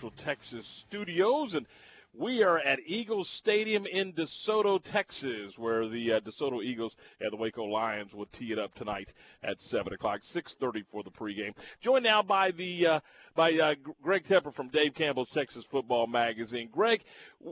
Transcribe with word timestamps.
Central 0.00 0.12
Texas 0.16 0.66
studios, 0.66 1.54
and 1.54 1.66
we 2.12 2.42
are 2.42 2.58
at 2.58 2.80
Eagles 2.84 3.28
Stadium 3.28 3.86
in 3.86 4.12
DeSoto, 4.12 4.82
Texas, 4.82 5.58
where 5.58 5.86
the 5.86 6.14
uh, 6.14 6.20
DeSoto 6.20 6.62
Eagles 6.62 6.96
and 7.20 7.32
the 7.32 7.36
Waco 7.36 7.64
Lions 7.64 8.14
will 8.14 8.26
tee 8.26 8.52
it 8.52 8.58
up 8.58 8.74
tonight 8.74 9.12
at 9.42 9.60
seven 9.60 9.92
o'clock, 9.92 10.20
six 10.22 10.54
thirty 10.54 10.82
for 10.82 11.02
the 11.02 11.10
pregame. 11.10 11.54
Joined 11.80 12.04
now 12.04 12.22
by 12.22 12.50
the 12.50 12.86
uh, 12.86 13.00
by 13.34 13.52
uh, 13.52 13.74
Greg 14.02 14.24
Tepper 14.24 14.52
from 14.52 14.68
Dave 14.68 14.94
Campbell's 14.94 15.30
Texas 15.30 15.64
Football 15.64 16.08
Magazine. 16.08 16.68
Greg, 16.70 17.02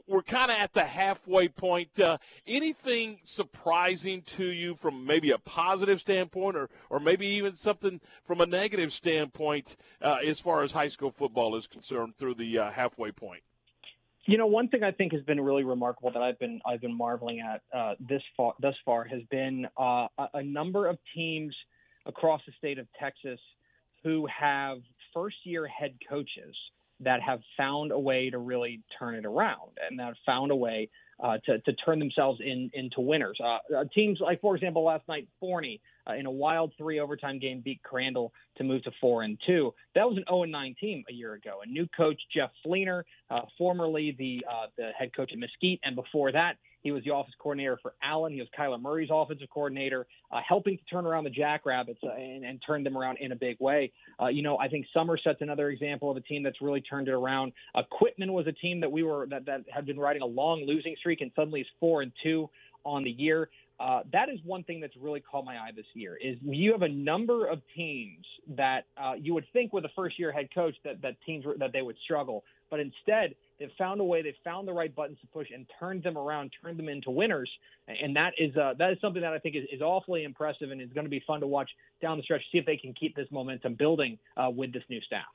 we're 0.07 0.23
kind 0.23 0.51
of 0.51 0.59
at 0.59 0.73
the 0.73 0.85
halfway 0.85 1.49
point. 1.49 1.99
Uh, 2.01 2.19
anything 2.47 3.19
surprising 3.25 4.23
to 4.23 4.45
you 4.45 4.75
from 4.75 5.07
maybe 5.07 5.31
a 5.31 5.39
positive 5.39 6.01
standpoint, 6.01 6.57
or 6.57 6.69
or 6.91 6.99
maybe 6.99 7.27
even 7.27 7.55
something 7.55 8.01
from 8.25 8.41
a 8.41 8.47
negative 8.47 8.93
standpoint 8.93 9.77
uh, 10.03 10.19
as 10.27 10.41
far 10.41 10.63
as 10.63 10.73
high 10.73 10.89
school 10.89 11.13
football 11.13 11.55
is 11.57 11.69
concerned 11.69 12.17
through 12.17 12.35
the 12.35 12.59
uh, 12.59 12.71
halfway 12.73 13.13
point? 13.13 13.43
You 14.29 14.37
know, 14.37 14.47
one 14.47 14.69
thing 14.69 14.83
I 14.83 14.93
think 14.93 15.15
has 15.15 15.23
been 15.23 15.41
really 15.41 15.65
remarkable 15.65 16.11
that 16.13 16.21
I've 16.21 16.39
been 16.39 16.61
I've 16.67 16.83
been 16.83 16.95
marveling 16.95 17.41
at 17.41 17.63
uh, 17.75 17.95
this 17.99 18.21
far 18.37 18.53
thus 18.61 18.75
far 18.85 19.05
has 19.05 19.23
been 19.31 19.67
uh, 19.79 20.07
a, 20.35 20.43
number 20.43 20.87
of 20.87 20.99
teams 21.15 21.57
across 22.05 22.43
the 22.47 22.53
state 22.59 22.79
of 22.79 22.87
Texas 23.01 23.41
who 24.05 24.27
have 24.27 24.81
first 25.15 25.37
year 25.45 25.67
head 25.67 25.95
coaches 26.07 26.55
that 27.01 27.23
have 27.23 27.41
found 27.57 27.91
a 27.91 27.99
way 27.99 28.29
to 28.29 28.37
really 28.37 28.83
turn 28.99 29.15
it 29.15 29.25
around 29.25 29.79
and 29.89 29.99
that 29.99 30.13
found 30.27 30.51
a 30.51 30.57
way 30.57 30.91
uh, 31.21 31.39
to, 31.47 31.59
to 31.61 31.73
turn 31.75 31.99
themselves 31.99 32.41
in, 32.45 32.71
into 32.75 33.01
winners. 33.01 33.39
Uh, 33.43 33.59
uh, 33.77 33.85
teams 33.95 34.19
like, 34.21 34.41
for 34.41 34.55
example, 34.55 34.85
last 34.85 35.07
night, 35.09 35.29
Forney 35.41 35.81
uh, 36.09 36.15
in 36.15 36.27
a 36.27 36.31
wild 36.31 36.73
three 36.79 37.01
overtime 37.01 37.39
game 37.39 37.61
beat 37.65 37.83
Crandall 37.83 38.33
to 38.57 38.65
move 38.65 38.83
to 38.85 38.91
four 39.01 39.23
and 39.23 39.39
two. 39.47 39.75
That 39.95 40.09
was 40.09 40.17
an 40.17 40.25
0 40.29 40.45
and 40.45 40.53
9 40.53 40.77
team 40.81 41.05
a 41.09 41.13
year 41.13 41.35
ago. 41.35 41.61
And 41.63 41.73
new 41.73 41.89
coach 41.97 42.21
Jeff 42.35 42.51
Fleener, 42.65 43.03
uh, 43.31 43.43
formerly 43.57 44.15
the 44.19 44.45
uh, 44.51 44.67
the 44.77 44.91
head 44.99 45.15
coach 45.15 45.33
at 45.33 45.39
Mesquite, 45.39 45.81
and 45.83 45.97
before 45.97 46.33
that 46.33 46.57
he 46.89 46.93
was 46.93 47.05
the 47.05 47.11
office 47.11 47.35
coordinator 47.39 47.79
for 47.83 47.93
Allen. 48.03 48.33
He 48.33 48.41
was 48.41 48.49
Kyler 48.59 48.81
Murray's 48.81 49.11
offensive 49.13 49.49
coordinator, 49.51 50.07
uh, 50.33 50.41
helping 50.47 50.79
to 50.79 50.85
turn 50.85 51.05
around 51.05 51.25
the 51.25 51.31
Jackrabbits 51.31 52.01
uh, 52.03 52.13
and, 52.13 52.47
and 52.47 52.63
turn 52.67 52.83
them 52.83 52.97
around 52.97 53.19
in 53.19 53.33
a 53.33 53.37
big 53.37 53.59
way. 53.61 53.93
Uh, 54.19 54.29
you 54.29 54.43
know, 54.43 54.57
I 54.59 54.69
think 54.69 54.87
Somerset's 54.95 55.43
another 55.43 55.69
example 55.69 56.11
of 56.11 56.17
a 56.17 56.23
team 56.23 56.43
that's 56.43 56.63
really 56.63 56.81
turned 56.81 57.09
it 57.09 57.13
around. 57.13 57.53
Uh, 57.75 57.83
Quitman 57.91 58.33
was 58.33 58.47
a 58.47 58.53
team 58.53 58.81
that 58.81 58.91
we 58.91 59.03
were 59.03 59.27
that, 59.29 59.45
that 59.45 59.65
had 59.71 59.85
been 59.85 60.01
riding 60.01 60.23
a 60.23 60.27
long 60.27 60.65
losing 60.67 60.97
streak 60.99 61.21
and 61.21 61.31
suddenly 61.37 61.61
is 61.61 61.67
four 61.79 62.01
and 62.01 62.11
two 62.23 62.49
on 62.87 63.05
the 63.05 63.11
year. 63.11 63.51
Uh, 63.79 64.01
that 64.11 64.31
is 64.31 64.41
one 64.45 64.65
thing 64.65 64.81
that's 64.81 64.97
really 64.97 65.21
caught 65.21 65.45
my 65.45 65.59
eye 65.59 65.71
this 65.77 65.87
year. 65.93 66.17
Is 66.17 66.39
you 66.43 66.73
have 66.73 66.83
a 66.83 66.89
number 66.89 67.47
of 67.47 67.61
teams 67.77 68.25
that 68.57 68.87
uh, 68.97 69.13
you 69.21 69.35
would 69.35 69.45
think 69.53 69.75
with 69.75 69.85
a 69.85 69.91
first 69.95 70.19
year 70.19 70.33
head 70.33 70.49
coach 70.55 70.75
that 70.85 71.03
that 71.03 71.17
teams 71.27 71.45
were, 71.45 71.57
that 71.59 71.73
they 71.75 71.83
would 71.83 71.97
struggle, 72.03 72.45
but 72.71 72.81
instead 72.81 73.35
they've 73.59 73.71
found 73.77 74.01
a 74.01 74.05
way. 74.05 74.23
They've 74.23 74.35
found 74.45 74.69
the 74.69 74.73
right 74.73 74.95
buttons 74.95 75.19
to 75.21 75.27
push 75.29 75.49
and 75.55 75.67
turned 75.79 76.03
them 76.03 76.17
around, 76.17 76.53
turned 76.63 76.79
them 76.79 76.89
into 76.89 77.11
winners, 77.11 77.51
and 77.87 78.15
that 78.17 78.33
is 78.39 78.57
uh, 78.57 78.75
that 78.79 78.93
is 78.93 78.99
something 79.01 79.23
that 79.23 79.33
I 79.33 79.39
think 79.39 79.57
is, 79.57 79.65
is 79.73 79.83
awfully 79.83 80.25
impressive 80.25 80.71
and 80.71 80.81
is 80.81 80.93
going 80.93 81.05
to 81.05 81.11
be 81.11 81.23
fun 81.27 81.41
to 81.41 81.47
watch 81.47 81.71
down 82.01 82.17
the 82.17 82.23
stretch. 82.23 82.43
See 82.53 82.59
if 82.59 82.67
they 82.67 82.77
can 82.77 82.95
keep 82.95 83.17
this 83.17 83.29
momentum 83.31 83.75
building 83.75 84.19
uh, 84.37 84.51
with 84.51 84.73
this 84.73 84.83
new 84.89 85.01
staff. 85.03 85.27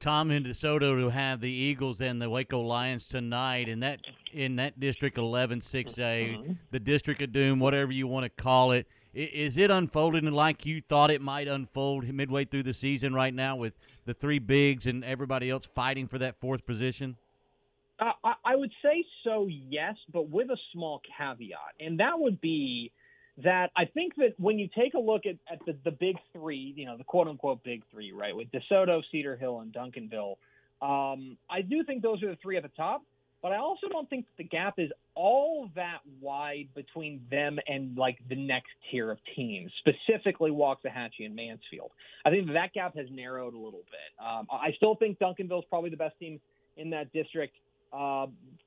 Tom 0.00 0.30
and 0.30 0.46
DeSoto 0.46 1.00
to 1.00 1.08
have 1.08 1.40
the 1.40 1.50
Eagles 1.50 2.00
and 2.00 2.22
the 2.22 2.30
Waco 2.30 2.60
Lions 2.60 3.08
tonight 3.08 3.68
in 3.68 3.80
that 3.80 4.00
in 4.32 4.56
that 4.56 4.78
district 4.78 5.18
11 5.18 5.60
6A, 5.60 5.96
mm-hmm. 5.96 6.52
the 6.70 6.78
district 6.78 7.20
of 7.22 7.32
doom, 7.32 7.58
whatever 7.58 7.90
you 7.90 8.06
want 8.06 8.24
to 8.24 8.42
call 8.42 8.72
it. 8.72 8.86
Is 9.14 9.56
it 9.56 9.70
unfolding 9.70 10.30
like 10.30 10.64
you 10.64 10.80
thought 10.80 11.10
it 11.10 11.20
might 11.20 11.48
unfold 11.48 12.06
midway 12.12 12.44
through 12.44 12.62
the 12.62 12.74
season 12.74 13.14
right 13.14 13.34
now 13.34 13.56
with 13.56 13.72
the 14.04 14.14
three 14.14 14.38
bigs 14.38 14.86
and 14.86 15.04
everybody 15.04 15.50
else 15.50 15.66
fighting 15.74 16.06
for 16.06 16.18
that 16.18 16.38
fourth 16.38 16.64
position? 16.64 17.16
I, 18.00 18.34
I 18.44 18.56
would 18.56 18.72
say 18.82 19.04
so, 19.24 19.48
yes, 19.48 19.96
but 20.12 20.28
with 20.28 20.50
a 20.50 20.56
small 20.72 21.00
caveat, 21.18 21.74
and 21.80 22.00
that 22.00 22.18
would 22.18 22.40
be 22.40 22.92
that 23.44 23.70
I 23.76 23.84
think 23.86 24.14
that 24.16 24.34
when 24.38 24.58
you 24.58 24.68
take 24.76 24.94
a 24.94 24.98
look 24.98 25.22
at, 25.26 25.36
at 25.50 25.58
the, 25.66 25.76
the 25.84 25.90
big 25.92 26.16
three, 26.32 26.74
you 26.76 26.86
know, 26.86 26.96
the 26.96 27.04
quote 27.04 27.28
unquote 27.28 27.62
big 27.62 27.82
three, 27.90 28.12
right, 28.12 28.34
with 28.34 28.48
DeSoto, 28.50 29.02
Cedar 29.12 29.36
Hill, 29.36 29.60
and 29.60 29.72
Duncanville, 29.72 30.36
um, 30.80 31.36
I 31.50 31.62
do 31.62 31.84
think 31.84 32.02
those 32.02 32.22
are 32.22 32.30
the 32.30 32.38
three 32.42 32.56
at 32.56 32.62
the 32.62 32.70
top. 32.70 33.02
But 33.40 33.52
I 33.52 33.58
also 33.58 33.86
don't 33.88 34.10
think 34.10 34.26
the 34.36 34.42
gap 34.42 34.74
is 34.78 34.90
all 35.14 35.70
that 35.76 35.98
wide 36.20 36.68
between 36.74 37.20
them 37.30 37.58
and 37.68 37.96
like 37.96 38.18
the 38.28 38.34
next 38.34 38.70
tier 38.90 39.12
of 39.12 39.18
teams, 39.36 39.70
specifically 39.78 40.50
Waxahachie 40.50 41.24
and 41.24 41.36
Mansfield. 41.36 41.92
I 42.24 42.30
think 42.30 42.48
that 42.52 42.72
gap 42.72 42.96
has 42.96 43.06
narrowed 43.12 43.54
a 43.54 43.58
little 43.58 43.84
bit. 43.90 44.24
Um, 44.24 44.48
I 44.50 44.72
still 44.76 44.96
think 44.96 45.20
Duncanville 45.20 45.60
is 45.60 45.64
probably 45.70 45.90
the 45.90 45.96
best 45.96 46.18
team 46.18 46.40
in 46.76 46.90
that 46.90 47.12
district. 47.12 47.54
Uh, 47.92 48.26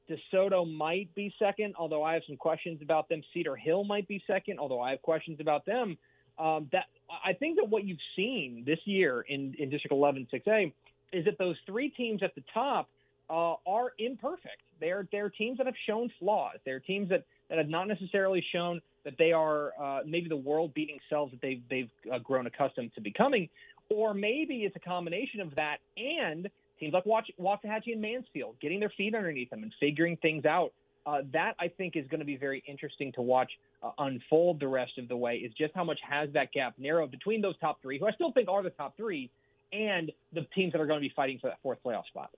DeSoto 0.09 0.69
might 0.71 1.13
be 1.15 1.33
second, 1.39 1.75
although 1.77 2.03
I 2.03 2.13
have 2.13 2.23
some 2.27 2.37
questions 2.37 2.81
about 2.81 3.07
them. 3.09 3.21
Cedar 3.33 3.55
Hill 3.55 3.83
might 3.83 4.07
be 4.07 4.21
second, 4.27 4.59
although 4.59 4.81
I 4.81 4.91
have 4.91 5.01
questions 5.01 5.39
about 5.39 5.65
them. 5.65 5.97
Um, 6.39 6.69
that 6.71 6.85
I 7.23 7.33
think 7.33 7.57
that 7.57 7.69
what 7.69 7.83
you've 7.83 7.99
seen 8.15 8.63
this 8.65 8.79
year 8.85 9.21
in, 9.21 9.53
in 9.59 9.69
District 9.69 9.91
11 9.91 10.27
6A 10.33 10.71
is 11.13 11.25
that 11.25 11.37
those 11.37 11.55
three 11.65 11.89
teams 11.89 12.23
at 12.23 12.33
the 12.35 12.43
top 12.53 12.89
uh, 13.29 13.55
are 13.65 13.93
imperfect. 13.99 14.61
They're 14.79 15.07
they're 15.11 15.29
teams 15.29 15.57
that 15.57 15.67
have 15.67 15.75
shown 15.87 16.11
flaws. 16.19 16.57
They're 16.65 16.79
teams 16.79 17.09
that, 17.09 17.23
that 17.49 17.57
have 17.57 17.69
not 17.69 17.87
necessarily 17.87 18.43
shown 18.51 18.81
that 19.03 19.13
they 19.17 19.31
are 19.31 19.71
uh, 19.79 20.01
maybe 20.05 20.27
the 20.29 20.37
world-beating 20.37 20.99
selves 21.09 21.31
that 21.31 21.41
they've 21.41 21.61
they've 21.69 21.89
uh, 22.11 22.19
grown 22.19 22.47
accustomed 22.47 22.93
to 22.95 23.01
becoming, 23.01 23.49
or 23.89 24.13
maybe 24.13 24.63
it's 24.63 24.75
a 24.75 24.79
combination 24.79 25.39
of 25.41 25.55
that 25.55 25.77
and 25.97 26.49
teams 26.81 26.93
like 26.93 27.05
Watch, 27.05 27.31
Waxahachie 27.39 27.93
and 27.93 28.01
Mansfield 28.01 28.55
getting 28.59 28.81
their 28.81 28.91
feet 28.97 29.15
underneath 29.15 29.49
them 29.49 29.63
and 29.63 29.71
figuring 29.79 30.17
things 30.17 30.43
out. 30.45 30.73
Uh, 31.05 31.21
that 31.33 31.55
I 31.59 31.67
think 31.69 31.95
is 31.95 32.05
going 32.07 32.19
to 32.19 32.25
be 32.25 32.35
very 32.35 32.63
interesting 32.67 33.11
to 33.13 33.21
watch 33.21 33.49
uh, 33.81 33.91
unfold 33.97 34.59
the 34.59 34.67
rest 34.67 34.97
of 34.99 35.07
the 35.07 35.15
way. 35.15 35.37
Is 35.37 35.51
just 35.53 35.73
how 35.73 35.83
much 35.83 35.99
has 36.07 36.29
that 36.33 36.51
gap 36.51 36.75
narrowed 36.77 37.09
between 37.09 37.41
those 37.41 37.57
top 37.59 37.81
three, 37.81 37.97
who 37.97 38.07
I 38.07 38.11
still 38.11 38.31
think 38.31 38.49
are 38.49 38.61
the 38.61 38.69
top 38.69 38.97
three, 38.97 39.31
and 39.71 40.11
the 40.33 40.45
teams 40.53 40.73
that 40.73 40.81
are 40.81 40.85
going 40.85 40.99
to 40.99 41.07
be 41.07 41.13
fighting 41.15 41.39
for 41.39 41.47
that 41.47 41.57
fourth 41.63 41.79
playoff 41.83 42.05
spot. 42.05 42.29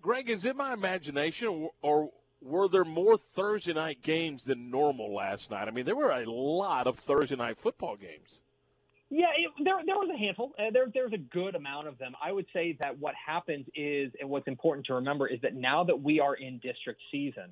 Greg, 0.00 0.28
is 0.28 0.44
it 0.44 0.56
my 0.56 0.72
imagination, 0.72 1.68
or 1.82 2.10
were 2.40 2.68
there 2.68 2.84
more 2.84 3.16
Thursday 3.16 3.72
night 3.72 4.02
games 4.02 4.44
than 4.44 4.70
normal 4.70 5.14
last 5.14 5.50
night? 5.50 5.68
I 5.68 5.70
mean, 5.70 5.84
there 5.84 5.96
were 5.96 6.10
a 6.10 6.28
lot 6.28 6.86
of 6.86 6.98
Thursday 6.98 7.36
night 7.36 7.58
football 7.58 7.96
games. 7.96 8.40
Yeah, 9.10 9.26
it, 9.38 9.50
there 9.64 9.76
there 9.86 9.96
was 9.96 10.10
a 10.14 10.18
handful. 10.18 10.52
Uh, 10.58 10.70
there 10.70 10.86
there's 10.92 11.14
a 11.14 11.18
good 11.18 11.54
amount 11.54 11.88
of 11.88 11.96
them. 11.98 12.12
I 12.22 12.30
would 12.30 12.46
say 12.52 12.76
that 12.82 12.98
what 12.98 13.14
happens 13.14 13.66
is, 13.74 14.12
and 14.20 14.28
what's 14.28 14.46
important 14.46 14.86
to 14.86 14.94
remember 14.94 15.26
is 15.26 15.40
that 15.42 15.54
now 15.54 15.82
that 15.84 16.02
we 16.02 16.20
are 16.20 16.34
in 16.34 16.58
district 16.58 17.00
season, 17.10 17.50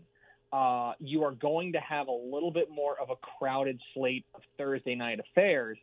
uh, 0.52 0.92
you 0.98 1.24
are 1.24 1.32
going 1.32 1.72
to 1.72 1.80
have 1.80 2.08
a 2.08 2.12
little 2.12 2.50
bit 2.50 2.68
more 2.70 3.00
of 3.00 3.08
a 3.08 3.16
crowded 3.16 3.80
slate 3.94 4.26
of 4.34 4.42
Thursday 4.58 4.94
night 4.94 5.18
affairs, 5.18 5.78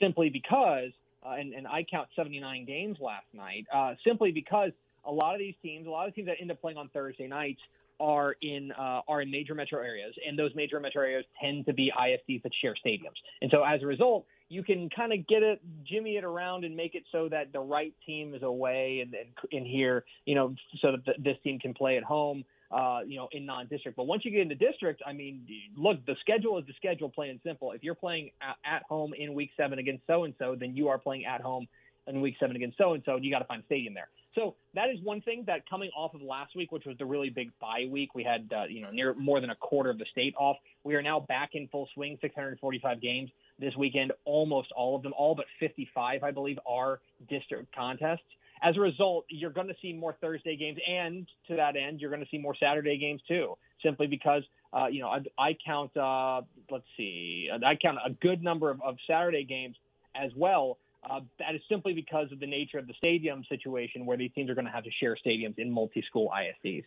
simply 0.00 0.30
because, 0.30 0.90
uh, 1.26 1.30
and, 1.30 1.52
and 1.52 1.66
I 1.66 1.84
count 1.90 2.08
79 2.14 2.64
games 2.64 2.98
last 3.00 3.26
night, 3.34 3.66
uh, 3.74 3.94
simply 4.06 4.30
because 4.30 4.70
a 5.04 5.12
lot 5.12 5.34
of 5.34 5.40
these 5.40 5.54
teams, 5.62 5.88
a 5.88 5.90
lot 5.90 6.06
of 6.06 6.14
teams 6.14 6.28
that 6.28 6.36
end 6.40 6.52
up 6.52 6.60
playing 6.60 6.78
on 6.78 6.88
Thursday 6.90 7.26
nights 7.26 7.60
are 8.00 8.36
in 8.42 8.70
uh, 8.72 9.00
are 9.08 9.22
in 9.22 9.30
major 9.32 9.56
metro 9.56 9.80
areas, 9.80 10.14
and 10.26 10.38
those 10.38 10.52
major 10.54 10.78
metro 10.78 11.02
areas 11.02 11.24
tend 11.42 11.66
to 11.66 11.72
be 11.72 11.90
ISDs 11.98 12.42
that 12.44 12.52
share 12.62 12.74
stadiums. 12.86 13.18
And 13.42 13.50
so 13.50 13.64
as 13.64 13.82
a 13.82 13.86
result, 13.86 14.24
you 14.48 14.62
can 14.62 14.88
kind 14.90 15.12
of 15.12 15.26
get 15.26 15.42
it, 15.42 15.60
jimmy 15.84 16.16
it 16.16 16.24
around, 16.24 16.64
and 16.64 16.74
make 16.76 16.94
it 16.94 17.04
so 17.12 17.28
that 17.28 17.52
the 17.52 17.60
right 17.60 17.94
team 18.06 18.34
is 18.34 18.42
away 18.42 19.00
and 19.00 19.14
in 19.50 19.64
here, 19.64 20.04
you 20.24 20.34
know, 20.34 20.54
so 20.80 20.92
that 20.92 21.16
this 21.22 21.36
team 21.44 21.58
can 21.58 21.74
play 21.74 21.96
at 21.96 22.04
home. 22.04 22.44
Uh, 22.70 23.00
you 23.06 23.16
know, 23.16 23.30
in 23.32 23.46
non-district. 23.46 23.96
But 23.96 24.04
once 24.04 24.26
you 24.26 24.30
get 24.30 24.42
into 24.42 24.54
district, 24.54 25.00
I 25.06 25.14
mean, 25.14 25.46
look, 25.74 26.04
the 26.04 26.14
schedule 26.20 26.58
is 26.58 26.66
the 26.66 26.74
schedule, 26.76 27.08
plain 27.08 27.30
and 27.30 27.40
simple. 27.42 27.72
If 27.72 27.82
you're 27.82 27.94
playing 27.94 28.30
at 28.42 28.82
home 28.82 29.14
in 29.18 29.32
week 29.32 29.52
seven 29.56 29.78
against 29.78 30.06
so 30.06 30.24
and 30.24 30.34
so, 30.38 30.54
then 30.54 30.76
you 30.76 30.88
are 30.88 30.98
playing 30.98 31.24
at 31.24 31.40
home 31.40 31.66
in 32.06 32.20
week 32.20 32.36
seven 32.38 32.56
against 32.56 32.76
so 32.76 32.92
and 32.92 33.02
so, 33.06 33.14
and 33.14 33.24
you 33.24 33.30
got 33.30 33.38
to 33.38 33.46
find 33.46 33.62
stadium 33.64 33.94
there. 33.94 34.08
So 34.34 34.54
that 34.74 34.90
is 34.90 35.00
one 35.02 35.22
thing 35.22 35.44
that 35.46 35.68
coming 35.68 35.90
off 35.96 36.12
of 36.12 36.20
last 36.20 36.54
week, 36.54 36.70
which 36.70 36.84
was 36.84 36.98
the 36.98 37.06
really 37.06 37.30
big 37.30 37.50
bye 37.58 37.86
week, 37.90 38.14
we 38.14 38.22
had 38.22 38.52
uh, 38.54 38.64
you 38.68 38.82
know 38.82 38.90
near 38.90 39.14
more 39.14 39.40
than 39.40 39.48
a 39.48 39.56
quarter 39.56 39.88
of 39.88 39.96
the 39.96 40.04
state 40.12 40.34
off. 40.38 40.58
We 40.84 40.94
are 40.94 41.02
now 41.02 41.20
back 41.20 41.54
in 41.54 41.68
full 41.68 41.88
swing, 41.94 42.18
645 42.20 43.00
games 43.00 43.30
this 43.58 43.74
weekend. 43.76 44.12
Almost 44.24 44.72
all 44.76 44.96
of 44.96 45.02
them, 45.02 45.12
all 45.16 45.34
but 45.34 45.46
55, 45.60 46.22
I 46.22 46.30
believe, 46.30 46.58
are 46.66 47.00
district 47.28 47.74
contests. 47.74 48.20
As 48.62 48.76
a 48.76 48.80
result, 48.80 49.24
you're 49.28 49.52
going 49.52 49.68
to 49.68 49.76
see 49.80 49.92
more 49.92 50.16
Thursday 50.20 50.56
games, 50.56 50.78
and 50.88 51.26
to 51.46 51.56
that 51.56 51.76
end, 51.76 52.00
you're 52.00 52.10
going 52.10 52.22
to 52.22 52.28
see 52.28 52.38
more 52.38 52.56
Saturday 52.58 52.98
games 52.98 53.22
too. 53.28 53.56
Simply 53.82 54.08
because 54.08 54.42
uh, 54.72 54.86
you 54.86 55.00
know 55.00 55.08
I, 55.08 55.20
I 55.38 55.56
count, 55.64 55.96
uh, 55.96 56.42
let's 56.70 56.84
see, 56.96 57.48
I 57.52 57.76
count 57.76 57.98
a 58.04 58.10
good 58.10 58.42
number 58.42 58.70
of, 58.70 58.82
of 58.82 58.96
Saturday 59.06 59.44
games 59.44 59.76
as 60.16 60.32
well 60.34 60.78
uh, 61.08 61.20
that 61.38 61.54
is 61.54 61.60
simply 61.68 61.92
because 61.92 62.30
of 62.32 62.40
the 62.40 62.46
nature 62.46 62.78
of 62.78 62.86
the 62.86 62.94
stadium 62.94 63.44
situation 63.48 64.04
where 64.04 64.16
these 64.16 64.30
teams 64.34 64.50
are 64.50 64.54
going 64.54 64.64
to 64.66 64.70
have 64.70 64.84
to 64.84 64.90
share 65.00 65.16
stadiums 65.24 65.58
in 65.58 65.70
multi-school 65.70 66.30
ISDs. 66.34 66.84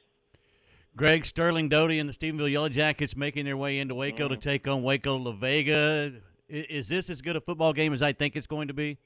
Greg 0.95 1.25
Sterling 1.25 1.69
Doty 1.69 1.99
and 1.99 2.09
the 2.09 2.13
Stephenville 2.13 2.51
Yellow 2.51 2.67
Jackets 2.67 3.15
making 3.15 3.45
their 3.45 3.55
way 3.55 3.79
into 3.79 3.95
Waco 3.95 4.27
mm. 4.27 4.31
to 4.31 4.37
take 4.37 4.67
on 4.67 4.83
Waco 4.83 5.15
La 5.15 5.31
Vega. 5.31 6.11
Is 6.51 6.89
this 6.89 7.09
as 7.09 7.21
good 7.21 7.37
a 7.37 7.41
football 7.41 7.71
game 7.71 7.93
as 7.93 8.01
I 8.01 8.11
think 8.11 8.35
it's 8.35 8.47
going 8.47 8.67
to 8.67 8.73
be? 8.73 8.97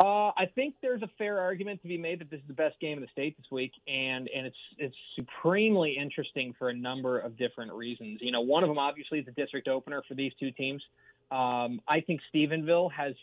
Uh, 0.00 0.30
I 0.36 0.46
think 0.54 0.76
there's 0.80 1.02
a 1.02 1.10
fair 1.18 1.40
argument 1.40 1.82
to 1.82 1.88
be 1.88 1.98
made 1.98 2.20
that 2.20 2.30
this 2.30 2.40
is 2.40 2.46
the 2.46 2.54
best 2.54 2.78
game 2.80 2.98
in 2.98 3.02
the 3.02 3.08
state 3.10 3.36
this 3.36 3.50
week, 3.50 3.72
and 3.86 4.28
and 4.34 4.46
it's 4.46 4.56
it's 4.78 4.94
supremely 5.16 5.98
interesting 6.00 6.54
for 6.58 6.68
a 6.70 6.74
number 6.74 7.18
of 7.18 7.36
different 7.36 7.72
reasons. 7.72 8.20
You 8.22 8.32
know, 8.32 8.40
one 8.40 8.62
of 8.62 8.68
them 8.68 8.78
obviously 8.78 9.18
is 9.18 9.26
the 9.26 9.32
district 9.32 9.68
opener 9.68 10.02
for 10.08 10.14
these 10.14 10.32
two 10.40 10.52
teams. 10.52 10.82
Um, 11.30 11.82
I 11.86 12.00
think 12.00 12.20
Stephenville 12.32 12.90
has 12.92 13.14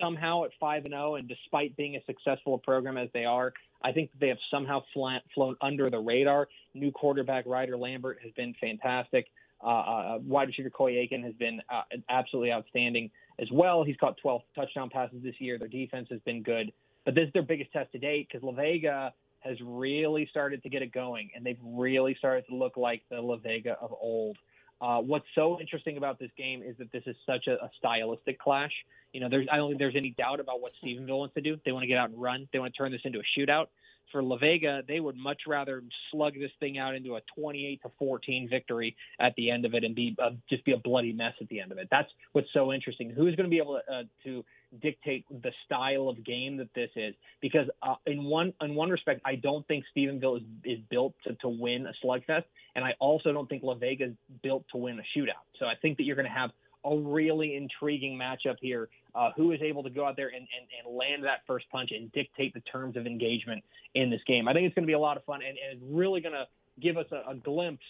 somehow 0.00 0.44
at 0.44 0.50
five 0.58 0.84
and 0.84 0.92
zero, 0.92 1.12
oh, 1.12 1.14
and 1.16 1.28
despite 1.28 1.76
being 1.76 1.94
as 1.94 2.02
successful 2.06 2.54
a 2.54 2.58
program 2.58 2.96
as 2.96 3.10
they 3.12 3.26
are, 3.26 3.52
I 3.82 3.92
think 3.92 4.10
they 4.18 4.28
have 4.28 4.38
somehow 4.50 4.82
flown 4.94 5.56
under 5.60 5.90
the 5.90 5.98
radar. 5.98 6.48
New 6.74 6.90
quarterback 6.90 7.44
Ryder 7.46 7.76
Lambert 7.76 8.18
has 8.22 8.32
been 8.32 8.54
fantastic. 8.60 9.26
Uh, 9.62 9.68
uh, 9.68 10.18
wide 10.22 10.48
receiver 10.48 10.70
Coy 10.70 10.98
Aiken 10.98 11.22
has 11.24 11.34
been 11.34 11.60
uh, 11.68 11.82
absolutely 12.08 12.52
outstanding 12.52 13.10
as 13.40 13.48
well. 13.52 13.82
He's 13.84 13.96
caught 13.96 14.16
12 14.18 14.42
touchdown 14.54 14.90
passes 14.90 15.22
this 15.22 15.34
year. 15.38 15.58
Their 15.58 15.68
defense 15.68 16.08
has 16.10 16.20
been 16.20 16.42
good, 16.42 16.72
but 17.04 17.14
this 17.14 17.26
is 17.26 17.32
their 17.32 17.42
biggest 17.42 17.72
test 17.72 17.90
to 17.92 17.98
date 17.98 18.28
because 18.30 18.44
La 18.44 18.52
Vega 18.52 19.12
has 19.40 19.56
really 19.64 20.26
started 20.30 20.62
to 20.62 20.68
get 20.68 20.82
it 20.82 20.92
going, 20.92 21.30
and 21.34 21.44
they've 21.44 21.58
really 21.64 22.14
started 22.18 22.44
to 22.48 22.54
look 22.54 22.76
like 22.76 23.02
the 23.10 23.20
La 23.20 23.36
Vega 23.36 23.76
of 23.80 23.92
old. 24.00 24.36
Uh, 24.80 24.98
what's 24.98 25.26
so 25.34 25.58
interesting 25.60 25.96
about 25.96 26.20
this 26.20 26.30
game 26.38 26.62
is 26.62 26.76
that 26.78 26.92
this 26.92 27.02
is 27.06 27.16
such 27.26 27.48
a, 27.48 27.54
a, 27.54 27.70
stylistic 27.78 28.38
clash. 28.38 28.70
You 29.12 29.20
know, 29.20 29.28
there's 29.28 29.48
I 29.50 29.56
don't 29.56 29.70
think 29.70 29.80
there's 29.80 29.96
any 29.96 30.10
doubt 30.10 30.38
about 30.38 30.60
what 30.60 30.72
Stephenville 30.80 31.18
wants 31.18 31.34
to 31.34 31.40
do. 31.40 31.56
They 31.64 31.72
want 31.72 31.82
to 31.82 31.88
get 31.88 31.98
out 31.98 32.10
and 32.10 32.20
run. 32.20 32.48
They 32.52 32.60
want 32.60 32.74
to 32.74 32.78
turn 32.78 32.92
this 32.92 33.00
into 33.04 33.18
a 33.18 33.40
shootout 33.40 33.66
for 34.12 34.22
La 34.22 34.36
Vega, 34.36 34.82
they 34.86 35.00
would 35.00 35.16
much 35.16 35.42
rather 35.46 35.82
slug 36.10 36.34
this 36.34 36.50
thing 36.60 36.78
out 36.78 36.94
into 36.94 37.16
a 37.16 37.20
28 37.36 37.82
to 37.82 37.90
14 37.98 38.48
victory 38.48 38.96
at 39.20 39.34
the 39.36 39.50
end 39.50 39.64
of 39.64 39.74
it 39.74 39.84
and 39.84 39.94
be 39.94 40.16
uh, 40.22 40.30
just 40.48 40.64
be 40.64 40.72
a 40.72 40.76
bloody 40.76 41.12
mess 41.12 41.34
at 41.40 41.48
the 41.48 41.60
end 41.60 41.72
of 41.72 41.78
it. 41.78 41.88
That's 41.90 42.08
what's 42.32 42.48
so 42.52 42.72
interesting. 42.72 43.10
Who's 43.10 43.34
going 43.36 43.48
to 43.48 43.50
be 43.50 43.58
able 43.58 43.80
to, 43.86 43.92
uh, 43.92 44.02
to 44.24 44.44
dictate 44.80 45.24
the 45.30 45.52
style 45.64 46.08
of 46.08 46.24
game 46.24 46.56
that 46.58 46.72
this 46.74 46.90
is? 46.96 47.14
Because 47.40 47.68
uh, 47.82 47.94
in 48.06 48.24
one 48.24 48.52
in 48.60 48.74
one 48.74 48.90
respect, 48.90 49.20
I 49.24 49.36
don't 49.36 49.66
think 49.66 49.84
Stephenville 49.96 50.38
is, 50.38 50.42
is 50.64 50.78
built 50.90 51.14
to, 51.26 51.34
to 51.36 51.48
win 51.48 51.86
a 51.86 52.06
slugfest, 52.06 52.44
and 52.74 52.84
I 52.84 52.94
also 52.98 53.32
don't 53.32 53.48
think 53.48 53.62
La 53.62 53.74
Vega 53.74 54.06
is 54.06 54.14
built 54.42 54.64
to 54.72 54.78
win 54.78 54.98
a 54.98 55.18
shootout. 55.18 55.44
So 55.58 55.66
I 55.66 55.74
think 55.80 55.98
that 55.98 56.04
you're 56.04 56.16
going 56.16 56.28
to 56.28 56.32
have 56.32 56.50
a 56.84 56.96
really 56.96 57.56
intriguing 57.56 58.18
matchup 58.18 58.56
here. 58.60 58.88
Uh, 59.18 59.32
who 59.36 59.50
is 59.50 59.60
able 59.60 59.82
to 59.82 59.90
go 59.90 60.06
out 60.06 60.14
there 60.14 60.28
and, 60.28 60.36
and, 60.36 60.86
and 60.86 60.96
land 60.96 61.24
that 61.24 61.40
first 61.44 61.68
punch 61.70 61.90
and 61.90 62.12
dictate 62.12 62.54
the 62.54 62.60
terms 62.60 62.96
of 62.96 63.04
engagement 63.04 63.64
in 63.96 64.10
this 64.10 64.20
game? 64.28 64.46
I 64.46 64.52
think 64.52 64.66
it's 64.66 64.74
going 64.76 64.84
to 64.84 64.86
be 64.86 64.92
a 64.92 64.98
lot 64.98 65.16
of 65.16 65.24
fun 65.24 65.40
and, 65.42 65.58
and 65.58 65.82
it's 65.82 65.82
really 65.92 66.20
going 66.20 66.34
to 66.34 66.46
give 66.80 66.96
us 66.96 67.06
a, 67.10 67.32
a, 67.32 67.34
glimpse 67.34 67.82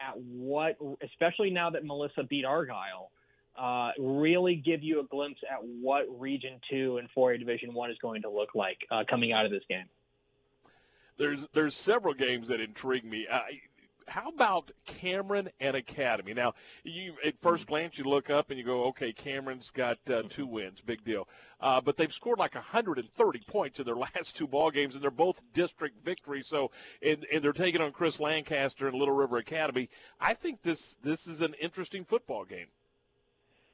at 0.00 0.16
what, 0.16 0.76
especially 1.02 1.50
now 1.50 1.70
that 1.70 1.84
Melissa 1.84 2.22
beat 2.22 2.44
Argyle, 2.44 3.10
uh, 3.58 3.90
really 3.98 4.54
give 4.54 4.84
you 4.84 5.00
a 5.00 5.04
glimpse 5.04 5.40
at 5.50 5.58
what 5.64 6.06
Region 6.20 6.60
Two 6.70 6.98
and 6.98 7.08
4A 7.16 7.40
Division 7.40 7.74
One 7.74 7.90
is 7.90 7.98
going 7.98 8.22
to 8.22 8.30
look 8.30 8.54
like 8.54 8.78
uh, 8.92 9.02
coming 9.10 9.32
out 9.32 9.44
of 9.44 9.50
this 9.50 9.64
game. 9.68 9.86
There's 11.16 11.48
there's 11.52 11.74
several 11.74 12.14
games 12.14 12.46
that 12.48 12.60
intrigue 12.60 13.04
me. 13.04 13.26
I, 13.28 13.62
how 14.08 14.28
about 14.28 14.70
Cameron 14.86 15.50
and 15.60 15.76
Academy? 15.76 16.34
Now, 16.34 16.54
you 16.84 17.14
at 17.24 17.40
first 17.40 17.64
mm-hmm. 17.64 17.72
glance 17.74 17.98
you 17.98 18.04
look 18.04 18.30
up 18.30 18.50
and 18.50 18.58
you 18.58 18.64
go, 18.64 18.84
okay, 18.86 19.12
Cameron's 19.12 19.70
got 19.70 19.98
uh, 20.10 20.22
two 20.28 20.46
wins, 20.48 20.80
big 20.80 21.04
deal. 21.04 21.28
Uh, 21.60 21.80
but 21.80 21.96
they've 21.96 22.12
scored 22.12 22.38
like 22.38 22.54
130 22.54 23.40
points 23.46 23.78
in 23.78 23.84
their 23.84 23.96
last 24.16 24.36
two 24.36 24.46
ball 24.46 24.70
games, 24.70 24.94
and 24.94 25.02
they're 25.02 25.10
both 25.10 25.42
district 25.52 26.04
victories. 26.04 26.48
So, 26.48 26.70
and, 27.02 27.26
and 27.32 27.42
they're 27.42 27.52
taking 27.52 27.80
on 27.80 27.92
Chris 27.92 28.20
Lancaster 28.20 28.86
and 28.86 28.96
Little 28.96 29.14
River 29.14 29.36
Academy. 29.38 29.88
I 30.20 30.34
think 30.34 30.62
this 30.62 30.96
this 31.02 31.26
is 31.26 31.40
an 31.40 31.54
interesting 31.60 32.04
football 32.04 32.44
game. 32.44 32.68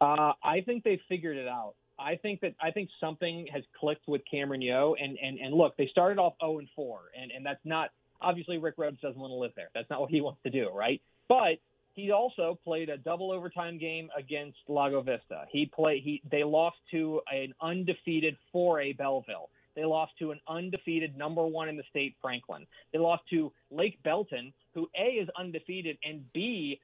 Uh, 0.01 0.33
I 0.43 0.61
think 0.61 0.85
they 0.85 1.01
figured 1.09 1.37
it 1.37 1.49
out. 1.49 1.75
I 1.99 2.17
think 2.17 2.41
that 2.41 2.55
I 2.61 2.73
think 2.73 2.91
something 3.01 3.47
has 3.53 3.63
clicked 3.79 4.09
with 4.09 4.23
Cameron 4.29 4.61
Yoe 4.61 4.95
and 5.01 5.17
and 5.23 5.39
and 5.39 5.55
look, 5.55 5.77
they 5.77 5.87
started 5.87 6.19
off 6.19 6.35
0 6.41 6.59
and 6.59 6.69
4, 6.75 7.01
and 7.21 7.31
and 7.31 7.47
that's 7.47 7.65
not 7.65 7.91
Obviously, 8.25 8.59
Rick 8.59 8.75
Rhodes 8.79 9.01
doesn't 9.01 9.21
want 9.21 9.31
to 9.31 9.37
live 9.37 9.53
there. 9.57 9.71
That's 9.75 9.89
not 9.91 10.01
what 10.01 10.11
he 10.11 10.21
wants 10.21 10.41
to 10.45 10.51
do, 10.51 10.71
right? 10.75 11.01
But 11.29 11.59
he 11.95 12.11
also 12.11 12.59
played 12.65 12.89
a 12.89 12.97
double 12.97 13.31
overtime 13.31 13.79
game 13.79 14.09
against 14.17 14.59
Lago 14.69 15.01
Vista. 15.01 15.45
He 15.51 15.67
played. 15.67 16.03
He 16.03 16.23
they 16.31 16.45
lost 16.45 16.77
to 16.91 17.21
an 17.31 17.55
undefeated 17.61 18.37
4A 18.55 18.97
Bellville. 18.97 19.51
They 19.77 19.85
lost 19.85 20.13
to 20.21 20.31
an 20.31 20.41
undefeated 20.49 21.17
number 21.17 21.45
one 21.45 21.69
in 21.69 21.77
the 21.77 21.83
state, 21.91 22.15
Franklin. 22.23 22.67
They 22.93 22.99
lost 22.99 23.25
to 23.31 23.53
Lake 23.71 24.01
Belton, 24.05 24.53
who 24.73 24.89
A 24.97 25.15
is 25.15 25.29
undefeated 25.37 25.99
and 26.05 26.25
B 26.33 26.81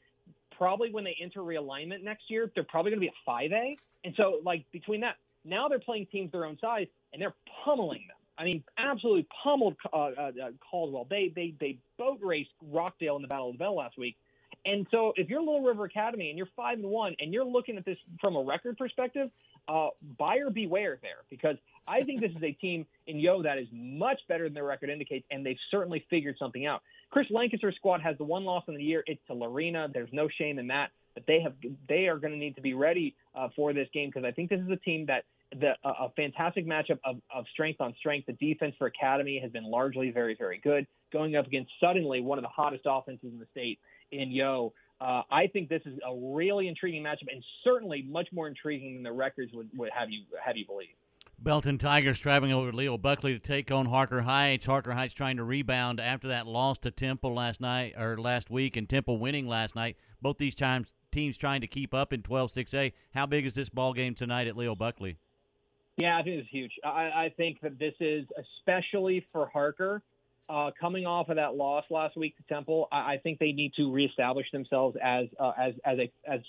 probably 0.61 0.93
when 0.93 1.05
they 1.05 1.17
enter 1.23 1.41
realignment 1.41 2.03
next 2.03 2.25
year, 2.29 2.53
they're 2.55 2.65
probably 2.65 2.91
going 2.91 3.01
to 3.01 3.07
be 3.07 3.11
a 3.11 3.31
5A. 3.31 3.77
And 4.05 4.15
so, 4.15 4.41
like 4.45 4.67
between 4.73 5.01
that, 5.01 5.17
now 5.43 5.69
they're 5.69 5.79
playing 5.79 6.07
teams 6.13 6.31
their 6.33 6.45
own 6.45 6.59
size 6.61 6.87
and 7.13 7.23
they're 7.23 7.35
pummeling 7.65 8.05
them. 8.07 8.17
I 8.41 8.45
mean, 8.45 8.65
absolutely 8.79 9.27
pummeled 9.45 9.77
uh, 9.93 9.97
uh, 9.97 10.11
uh, 10.19 10.31
Caldwell. 10.71 11.07
They 11.11 11.31
they 11.37 11.55
they 11.61 11.79
boat 11.99 12.19
raced 12.23 12.51
Rockdale 12.73 13.17
in 13.17 13.23
the 13.23 13.29
Battle 13.29 13.49
of 13.49 13.55
the 13.55 13.59
Bell 13.59 13.77
last 13.77 13.99
week. 13.99 14.17
And 14.65 14.87
so, 14.91 15.13
if 15.17 15.29
you're 15.29 15.41
Little 15.41 15.63
River 15.63 15.85
Academy 15.85 16.31
and 16.31 16.39
you're 16.39 16.49
five 16.57 16.79
and 16.79 16.89
one, 16.89 17.15
and 17.21 17.33
you're 17.33 17.45
looking 17.45 17.77
at 17.77 17.85
this 17.85 17.99
from 18.21 18.37
a 18.37 18.43
record 18.43 18.79
perspective, 18.79 19.31
uh, 19.69 19.89
buyer 20.19 20.51
beware 20.51 20.99
there, 21.03 21.25
because 21.29 21.57
I 21.87 22.03
think 22.03 22.21
this 22.21 22.31
is 22.31 22.43
a 22.43 22.53
team 22.53 22.87
in 23.07 23.19
Yoe 23.19 23.43
that 23.43 23.59
is 23.59 23.69
much 23.73 24.21
better 24.29 24.45
than 24.45 24.55
their 24.55 24.65
record 24.65 24.91
indicates, 24.91 25.27
and 25.31 25.45
they've 25.45 25.59
certainly 25.71 26.05
figured 26.11 26.37
something 26.39 26.67
out. 26.67 26.83
Chris 27.11 27.27
Lancaster's 27.31 27.77
squad 27.77 28.01
has 28.01 28.17
the 28.19 28.25
one 28.25 28.45
loss 28.45 28.65
in 28.69 28.75
the 28.75 28.83
year. 28.83 29.05
It's 29.07 29.21
to 29.27 29.35
Lorena. 29.35 29.89
There's 29.93 30.13
no 30.13 30.29
shame 30.29 30.59
in 30.59 30.67
that, 30.69 30.91
but 31.15 31.25
they 31.27 31.41
have 31.41 31.55
they 31.89 32.09
are 32.09 32.19
going 32.19 32.33
to 32.33 32.39
need 32.39 32.57
to 32.57 32.63
be 32.63 32.75
ready 32.75 33.15
uh, 33.35 33.49
for 33.55 33.73
this 33.75 33.89
game 33.93 34.09
because 34.09 34.25
I 34.25 34.31
think 34.31 34.49
this 34.49 34.61
is 34.61 34.71
a 34.71 34.77
team 34.77 35.07
that 35.07 35.25
the, 35.53 35.73
a, 35.85 36.09
fantastic 36.17 36.67
matchup 36.67 36.99
of, 37.05 37.17
of 37.35 37.45
strength 37.53 37.81
on 37.81 37.95
strength. 37.99 38.27
The 38.27 38.33
defense 38.35 38.75
for 38.79 38.87
Academy 38.87 39.41
has 39.43 39.51
been 39.51 39.65
largely 39.65 40.11
very, 40.11 40.37
very 40.39 40.59
good. 40.59 40.87
Going 41.13 41.37
up 41.37 41.47
against 41.47 41.73
suddenly 41.81 42.21
one 42.21 42.39
of 42.39 42.43
the 42.43 42.49
hottest 42.49 42.85
offenses 42.87 43.33
in 43.33 43.39
the 43.39 43.47
state 43.51 43.79
in 44.13 44.31
Yoe. 44.31 44.73
Uh, 45.01 45.23
I 45.31 45.47
think 45.47 45.69
this 45.69 45.83
is 45.87 45.99
a 46.07 46.15
really 46.35 46.69
intriguing 46.69 47.03
matchup, 47.03 47.33
and 47.33 47.43
certainly 47.65 48.07
much 48.09 48.29
more 48.33 48.47
intriguing 48.47 48.95
than 48.95 49.03
the 49.03 49.13
records 49.13 49.53
would, 49.55 49.71
would 49.77 49.91
have 49.97 50.11
you 50.11 50.23
have 50.45 50.57
you 50.57 50.67
believe. 50.67 50.89
Belton 51.39 51.79
Tigers 51.79 52.19
traveling 52.19 52.53
over 52.53 52.71
Leo 52.71 52.99
Buckley 52.99 53.33
to 53.33 53.39
take 53.39 53.71
on 53.71 53.87
Harker 53.87 54.21
Heights. 54.21 54.67
Harker 54.67 54.93
Heights 54.93 55.15
trying 55.15 55.39
to 55.39 55.45
rebound 55.45 55.99
after 55.99 56.29
that 56.29 56.47
loss 56.47 56.79
to 56.81 56.91
Temple 56.91 57.35
last 57.35 57.63
night 57.63 57.95
or 57.99 58.19
last 58.19 58.51
week, 58.51 58.77
and 58.77 58.87
Temple 58.87 59.19
winning 59.19 59.49
last 59.49 59.75
night. 59.75 59.97
Both 60.21 60.37
these 60.37 60.55
times 60.55 60.93
teams 61.11 61.39
trying 61.39 61.63
to 61.63 61.67
keep 61.67 61.95
up 61.95 62.13
in 62.13 62.23
12-6A. 62.23 62.93
How 63.15 63.27
big 63.27 63.47
is 63.47 63.55
this 63.55 63.71
ball 63.71 63.95
game 63.95 64.15
tonight 64.15 64.49
at 64.49 64.57
Leo 64.57 64.75
Buckley? 64.75 65.17
Yeah, 66.01 66.17
I 66.17 66.23
think 66.23 66.41
it's 66.41 66.49
huge. 66.51 66.73
I, 66.83 66.89
I 66.89 67.33
think 67.37 67.61
that 67.61 67.79
this 67.79 67.95
is 68.01 68.25
especially 68.39 69.27
for 69.33 69.49
Harker. 69.49 70.03
Uh, 70.49 70.73
coming 70.81 71.07
off 71.07 71.29
of 71.29 71.37
that 71.37 71.55
loss 71.55 71.85
last 71.91 72.17
week 72.17 72.37
to 72.37 72.43
Temple, 72.53 72.89
I, 72.91 73.13
I 73.13 73.21
think 73.23 73.39
they 73.39 73.53
need 73.53 73.73
to 73.77 73.93
reestablish 73.93 74.51
themselves 74.51 74.97
as 75.03 75.27
uh, 75.39 75.53
as 75.59 75.75
as 75.85 75.99
a 75.99 76.13
as 76.27 76.41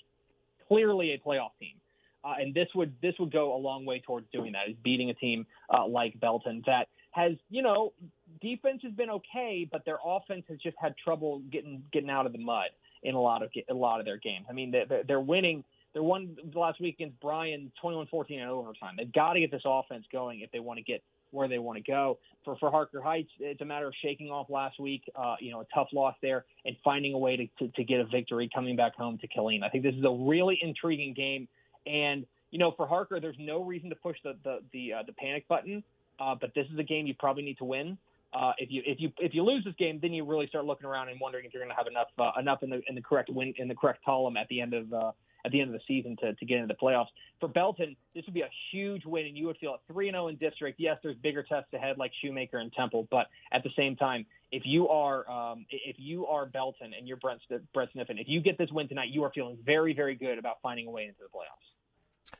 clearly 0.67 1.11
a 1.11 1.19
playoff 1.19 1.51
team. 1.59 1.75
Uh, 2.23 2.33
and 2.39 2.53
this 2.53 2.67
would 2.73 2.93
this 3.01 3.13
would 3.19 3.31
go 3.31 3.55
a 3.55 3.59
long 3.59 3.85
way 3.85 3.99
towards 3.99 4.25
doing 4.31 4.53
that. 4.53 4.69
Is 4.69 4.75
beating 4.83 5.09
a 5.09 5.13
team 5.13 5.45
uh, 5.69 5.85
like 5.85 6.19
Belton 6.19 6.63
that 6.65 6.87
has 7.11 7.33
you 7.49 7.61
know 7.61 7.93
defense 8.41 8.81
has 8.83 8.93
been 8.93 9.09
okay, 9.09 9.67
but 9.71 9.83
their 9.85 9.99
offense 10.03 10.45
has 10.49 10.57
just 10.59 10.77
had 10.79 10.95
trouble 10.97 11.39
getting 11.51 11.83
getting 11.91 12.09
out 12.09 12.25
of 12.25 12.31
the 12.31 12.39
mud 12.39 12.69
in 13.03 13.15
a 13.15 13.21
lot 13.21 13.43
of 13.43 13.51
a 13.69 13.73
lot 13.73 13.99
of 13.99 14.05
their 14.05 14.17
games. 14.17 14.45
I 14.49 14.53
mean 14.53 14.71
they're, 14.71 15.03
they're 15.03 15.19
winning 15.19 15.63
they 15.93 15.99
won 15.99 16.37
last 16.53 16.79
week 16.79 16.95
against 16.95 17.19
Bryan 17.19 17.71
21-14 17.83 18.31
in 18.31 18.41
overtime. 18.43 18.95
They've 18.97 19.11
got 19.11 19.33
to 19.33 19.39
get 19.39 19.51
this 19.51 19.63
offense 19.65 20.05
going 20.11 20.41
if 20.41 20.51
they 20.51 20.59
want 20.59 20.77
to 20.77 20.83
get 20.83 21.03
where 21.31 21.47
they 21.47 21.59
want 21.59 21.77
to 21.77 21.83
go. 21.83 22.19
For 22.43 22.55
for 22.57 22.69
Harker 22.69 23.01
Heights, 23.01 23.29
it's 23.39 23.61
a 23.61 23.65
matter 23.65 23.87
of 23.87 23.93
shaking 24.01 24.29
off 24.29 24.49
last 24.49 24.79
week, 24.79 25.03
uh, 25.15 25.35
you 25.39 25.51
know, 25.51 25.61
a 25.61 25.67
tough 25.73 25.87
loss 25.93 26.15
there, 26.21 26.45
and 26.65 26.75
finding 26.83 27.13
a 27.13 27.17
way 27.17 27.37
to, 27.37 27.47
to, 27.59 27.71
to 27.73 27.83
get 27.83 27.99
a 27.99 28.05
victory 28.05 28.49
coming 28.53 28.75
back 28.75 28.95
home 28.95 29.17
to 29.19 29.27
Killeen. 29.27 29.63
I 29.63 29.69
think 29.69 29.83
this 29.83 29.95
is 29.95 30.03
a 30.03 30.11
really 30.11 30.59
intriguing 30.61 31.13
game, 31.13 31.47
and 31.85 32.25
you 32.51 32.59
know, 32.59 32.73
for 32.75 32.85
Harker, 32.85 33.19
there's 33.19 33.37
no 33.39 33.63
reason 33.63 33.89
to 33.89 33.95
push 33.95 34.17
the 34.23 34.37
the 34.43 34.59
the, 34.73 34.93
uh, 34.93 35.03
the 35.05 35.13
panic 35.13 35.47
button, 35.47 35.83
uh, 36.19 36.35
but 36.39 36.53
this 36.53 36.67
is 36.71 36.77
a 36.79 36.83
game 36.83 37.07
you 37.07 37.15
probably 37.17 37.43
need 37.43 37.57
to 37.57 37.65
win. 37.65 37.97
Uh, 38.33 38.53
if 38.57 38.71
you 38.71 38.81
if 38.85 38.99
you 38.99 39.11
if 39.19 39.33
you 39.33 39.43
lose 39.43 39.63
this 39.63 39.75
game, 39.77 39.99
then 40.01 40.13
you 40.13 40.25
really 40.25 40.47
start 40.47 40.65
looking 40.65 40.85
around 40.85 41.09
and 41.09 41.19
wondering 41.19 41.45
if 41.45 41.53
you're 41.53 41.63
going 41.63 41.73
to 41.73 41.77
have 41.77 41.87
enough 41.87 42.07
uh, 42.17 42.39
enough 42.39 42.63
in 42.63 42.69
the 42.69 42.81
in 42.87 42.95
the 42.95 43.01
correct 43.01 43.29
win 43.29 43.53
in 43.57 43.67
the 43.67 43.75
correct 43.75 44.03
column 44.05 44.37
at 44.37 44.47
the 44.47 44.61
end 44.61 44.73
of 44.73 44.93
uh, 44.93 45.11
at 45.45 45.51
the 45.51 45.61
end 45.61 45.73
of 45.73 45.79
the 45.79 45.83
season 45.87 46.17
to, 46.21 46.33
to 46.33 46.45
get 46.45 46.57
into 46.57 46.67
the 46.67 46.79
playoffs. 46.79 47.07
For 47.39 47.47
Belton, 47.47 47.95
this 48.13 48.25
would 48.25 48.33
be 48.33 48.41
a 48.41 48.49
huge 48.71 49.05
win, 49.05 49.25
and 49.25 49.37
you 49.37 49.47
would 49.47 49.57
feel 49.57 49.73
at 49.73 49.81
3 49.91 50.11
0 50.11 50.27
in 50.27 50.35
district. 50.37 50.79
Yes, 50.79 50.97
there's 51.03 51.17
bigger 51.17 51.43
tests 51.43 51.73
ahead 51.73 51.97
like 51.97 52.11
Shoemaker 52.21 52.57
and 52.57 52.71
Temple, 52.73 53.07
but 53.09 53.27
at 53.51 53.63
the 53.63 53.71
same 53.75 53.95
time, 53.95 54.25
if 54.51 54.63
you 54.65 54.89
are 54.89 55.29
um, 55.29 55.65
if 55.69 55.95
you 55.97 56.27
are 56.27 56.45
Belton 56.45 56.93
and 56.97 57.07
you're 57.07 57.17
Brett, 57.17 57.39
Brett 57.73 57.89
Sniffin, 57.93 58.17
if 58.19 58.27
you 58.27 58.41
get 58.41 58.57
this 58.57 58.69
win 58.71 58.87
tonight, 58.87 59.09
you 59.09 59.23
are 59.23 59.31
feeling 59.33 59.57
very, 59.65 59.93
very 59.93 60.15
good 60.15 60.37
about 60.37 60.57
finding 60.61 60.87
a 60.87 60.91
way 60.91 61.03
into 61.03 61.19
the 61.19 61.25
playoffs. 61.25 62.37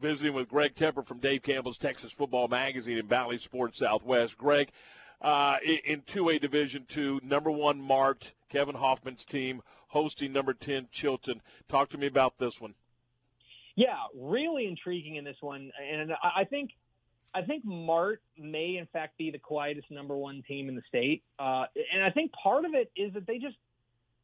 Visiting 0.00 0.34
with 0.34 0.48
Greg 0.48 0.74
Tepper 0.74 1.04
from 1.04 1.18
Dave 1.18 1.42
Campbell's 1.42 1.76
Texas 1.76 2.10
Football 2.10 2.48
Magazine 2.48 2.98
and 2.98 3.08
Bally 3.08 3.36
Sports 3.36 3.78
Southwest. 3.78 4.38
Greg, 4.38 4.70
uh, 5.20 5.56
in 5.84 6.02
2A 6.02 6.40
Division 6.40 6.84
Two, 6.88 7.20
number 7.22 7.50
one 7.50 7.80
Mart 7.80 8.34
Kevin 8.48 8.74
Hoffman's 8.74 9.24
team 9.24 9.62
hosting 9.90 10.32
number 10.32 10.54
10 10.54 10.88
Chilton. 10.90 11.42
Talk 11.68 11.90
to 11.90 11.98
me 11.98 12.06
about 12.06 12.38
this 12.38 12.60
one. 12.60 12.74
Yeah, 13.76 13.96
really 14.14 14.66
intriguing 14.66 15.16
in 15.16 15.24
this 15.24 15.36
one. 15.40 15.70
And 15.80 16.12
I 16.22 16.44
think 16.44 16.70
I 17.32 17.42
think 17.42 17.64
Mart 17.64 18.20
may, 18.36 18.76
in 18.76 18.86
fact, 18.92 19.16
be 19.16 19.30
the 19.30 19.38
quietest 19.38 19.90
number 19.90 20.16
one 20.16 20.42
team 20.46 20.68
in 20.68 20.74
the 20.74 20.82
state, 20.88 21.22
uh, 21.38 21.64
and 21.92 22.02
I 22.02 22.10
think 22.10 22.32
part 22.32 22.64
of 22.64 22.74
it 22.74 22.90
is 22.96 23.14
that 23.14 23.26
they 23.26 23.38
just, 23.38 23.54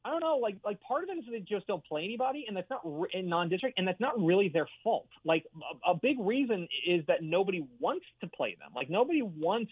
I 0.04 0.10
don't 0.10 0.20
know, 0.20 0.38
like 0.38 0.56
like 0.64 0.80
part 0.80 1.04
of 1.04 1.10
it 1.10 1.18
is 1.18 1.24
they 1.30 1.38
just 1.38 1.68
don't 1.68 1.84
play 1.84 2.04
anybody, 2.04 2.44
and 2.48 2.56
that's 2.56 2.68
not 2.68 2.80
re- 2.84 3.08
in 3.12 3.28
non-district, 3.28 3.78
and 3.78 3.86
that's 3.86 4.00
not 4.00 4.20
really 4.20 4.48
their 4.48 4.68
fault. 4.82 5.08
Like 5.24 5.46
a, 5.86 5.92
a 5.92 5.94
big 5.94 6.18
reason 6.18 6.66
is 6.84 7.06
that 7.06 7.22
nobody 7.22 7.64
wants 7.78 8.06
to 8.22 8.26
play 8.26 8.56
them. 8.58 8.72
Like 8.74 8.90
nobody 8.90 9.22
wants 9.22 9.70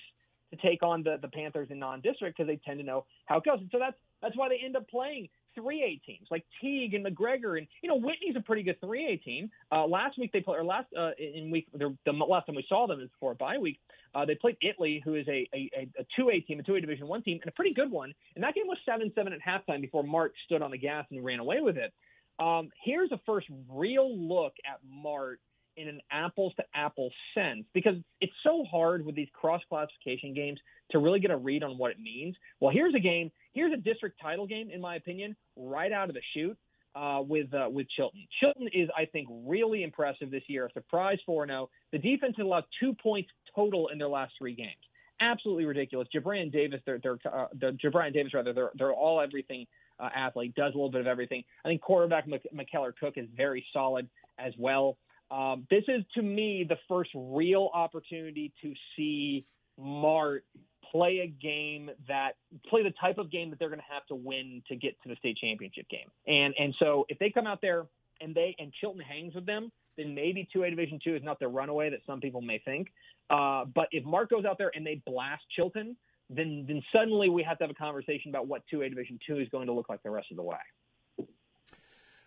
to 0.54 0.66
take 0.66 0.82
on 0.82 1.02
the 1.02 1.18
the 1.20 1.28
Panthers 1.28 1.68
in 1.70 1.78
non-district 1.78 2.36
because 2.36 2.48
they 2.48 2.60
tend 2.64 2.78
to 2.80 2.84
know 2.84 3.04
how 3.26 3.38
it 3.38 3.44
goes, 3.44 3.58
and 3.60 3.68
so 3.70 3.78
that's 3.78 3.96
that's 4.22 4.36
why 4.36 4.48
they 4.48 4.60
end 4.64 4.76
up 4.76 4.88
playing 4.88 5.28
3A 5.58 6.02
teams 6.04 6.26
like 6.30 6.44
Teague 6.60 6.94
and 6.94 7.04
McGregor, 7.04 7.58
and 7.58 7.66
you 7.82 7.88
know 7.88 7.96
Whitney's 7.96 8.36
a 8.36 8.40
pretty 8.40 8.62
good 8.62 8.80
3A 8.80 9.22
team. 9.22 9.50
Uh, 9.70 9.86
last 9.86 10.18
week 10.18 10.32
they 10.32 10.40
played, 10.40 10.58
or 10.58 10.64
last 10.64 10.86
uh, 10.98 11.10
in 11.18 11.50
week 11.50 11.66
the, 11.72 11.96
the 12.04 12.12
last 12.12 12.46
time 12.46 12.56
we 12.56 12.64
saw 12.68 12.86
them 12.86 13.00
is 13.00 13.08
before 13.10 13.32
a 13.32 13.36
bye 13.36 13.58
week. 13.58 13.78
Uh, 14.14 14.24
they 14.24 14.36
played 14.36 14.56
Italy, 14.62 15.02
who 15.04 15.14
is 15.16 15.26
a, 15.26 15.48
a, 15.52 15.90
a 15.98 16.20
2A 16.20 16.46
team, 16.46 16.60
a 16.60 16.62
2A 16.62 16.80
Division 16.80 17.08
One 17.08 17.22
team, 17.22 17.40
and 17.42 17.48
a 17.48 17.52
pretty 17.52 17.74
good 17.74 17.90
one. 17.90 18.14
And 18.36 18.44
that 18.44 18.54
game 18.54 18.66
was 18.68 18.78
7-7 18.88 19.32
at 19.32 19.40
halftime 19.42 19.80
before 19.80 20.04
Mart 20.04 20.32
stood 20.44 20.62
on 20.62 20.70
the 20.70 20.78
gas 20.78 21.04
and 21.10 21.24
ran 21.24 21.40
away 21.40 21.60
with 21.60 21.76
it. 21.76 21.92
Um, 22.38 22.70
here's 22.84 23.10
a 23.10 23.20
first 23.26 23.48
real 23.68 24.16
look 24.16 24.54
at 24.64 24.78
Mart 24.88 25.40
in 25.76 25.88
an 25.88 26.00
apples 26.10 26.52
to 26.56 26.64
apples 26.74 27.12
sense 27.34 27.64
because 27.72 27.94
it's 28.20 28.32
so 28.42 28.64
hard 28.70 29.04
with 29.04 29.14
these 29.14 29.28
cross 29.32 29.62
classification 29.68 30.34
games 30.34 30.58
to 30.90 30.98
really 30.98 31.20
get 31.20 31.30
a 31.30 31.36
read 31.36 31.62
on 31.62 31.78
what 31.78 31.90
it 31.90 32.00
means. 32.00 32.36
Well, 32.60 32.72
here's 32.72 32.94
a 32.94 33.00
game, 33.00 33.30
here's 33.52 33.72
a 33.72 33.76
district 33.76 34.20
title 34.20 34.46
game, 34.46 34.70
in 34.70 34.80
my 34.80 34.96
opinion, 34.96 35.36
right 35.56 35.92
out 35.92 36.08
of 36.08 36.14
the 36.14 36.22
chute. 36.32 36.58
Uh, 36.96 37.20
with 37.20 37.52
uh, 37.52 37.68
with 37.68 37.88
Chilton. 37.96 38.24
Chilton 38.38 38.68
is, 38.72 38.88
I 38.96 39.04
think, 39.06 39.26
really 39.28 39.82
impressive 39.82 40.30
this 40.30 40.44
year. 40.46 40.66
A 40.66 40.72
surprise 40.74 41.18
4 41.26 41.44
0. 41.48 41.68
The 41.90 41.98
defense 41.98 42.34
has 42.36 42.44
allowed 42.46 42.66
two 42.78 42.94
points 42.94 43.30
total 43.52 43.88
in 43.88 43.98
their 43.98 44.06
last 44.06 44.34
three 44.38 44.54
games. 44.54 44.78
Absolutely 45.20 45.64
ridiculous. 45.64 46.06
Jabran 46.14 46.52
Davis, 46.52 46.80
they're, 46.86 47.00
uh, 47.04 47.46
they're 47.52 47.72
Jabran 47.72 48.12
Davis 48.12 48.32
rather, 48.32 48.52
they're 48.52 48.70
they're 48.76 48.92
all 48.92 49.20
everything 49.20 49.66
uh, 49.98 50.08
athlete, 50.14 50.54
does 50.54 50.72
a 50.72 50.76
little 50.76 50.90
bit 50.90 51.00
of 51.00 51.06
everything. 51.06 51.42
I 51.64 51.68
think 51.68 51.80
quarterback 51.80 52.26
McKellar 52.28 52.92
Cook 52.98 53.14
is 53.16 53.26
very 53.36 53.64
solid 53.72 54.08
as 54.38 54.52
well. 54.58 54.96
Um, 55.34 55.66
this 55.68 55.82
is 55.88 56.04
to 56.14 56.22
me 56.22 56.64
the 56.68 56.78
first 56.88 57.10
real 57.14 57.70
opportunity 57.74 58.52
to 58.62 58.72
see 58.96 59.44
Mart 59.76 60.44
play 60.92 61.20
a 61.24 61.26
game 61.26 61.90
that 62.06 62.32
play 62.68 62.84
the 62.84 62.92
type 63.00 63.18
of 63.18 63.32
game 63.32 63.50
that 63.50 63.58
they're 63.58 63.68
going 63.68 63.80
to 63.80 63.92
have 63.92 64.06
to 64.06 64.14
win 64.14 64.62
to 64.68 64.76
get 64.76 64.94
to 65.02 65.08
the 65.08 65.16
state 65.16 65.36
championship 65.36 65.88
game. 65.88 66.08
And 66.28 66.54
and 66.56 66.74
so 66.78 67.04
if 67.08 67.18
they 67.18 67.30
come 67.30 67.48
out 67.48 67.60
there 67.60 67.86
and 68.20 68.32
they 68.32 68.54
and 68.60 68.72
Chilton 68.80 69.00
hangs 69.00 69.34
with 69.34 69.44
them, 69.44 69.72
then 69.96 70.14
maybe 70.14 70.48
2A 70.54 70.70
Division 70.70 71.00
two 71.02 71.16
is 71.16 71.22
not 71.24 71.40
the 71.40 71.48
runaway 71.48 71.90
that 71.90 72.00
some 72.06 72.20
people 72.20 72.40
may 72.40 72.60
think. 72.64 72.88
Uh, 73.28 73.64
but 73.64 73.88
if 73.90 74.04
Mart 74.04 74.30
goes 74.30 74.44
out 74.44 74.56
there 74.56 74.70
and 74.76 74.86
they 74.86 75.02
blast 75.04 75.42
Chilton, 75.56 75.96
then 76.30 76.64
then 76.68 76.80
suddenly 76.92 77.28
we 77.28 77.42
have 77.42 77.58
to 77.58 77.64
have 77.64 77.72
a 77.72 77.74
conversation 77.74 78.30
about 78.30 78.46
what 78.46 78.62
2A 78.72 78.88
Division 78.88 79.18
two 79.26 79.40
is 79.40 79.48
going 79.48 79.66
to 79.66 79.72
look 79.72 79.88
like 79.88 80.02
the 80.04 80.10
rest 80.10 80.28
of 80.30 80.36
the 80.36 80.44
way. 80.44 80.56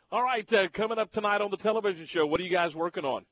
All 0.09 0.23
right, 0.23 0.51
uh, 0.53 0.69
coming 0.69 0.99
up 0.99 1.11
tonight 1.11 1.41
on 1.41 1.51
the 1.51 1.57
television 1.57 2.05
show, 2.05 2.25
what 2.25 2.39
are 2.39 2.43
you 2.45 2.49
guys 2.49 2.73
working 2.73 3.03
on? 3.03 3.25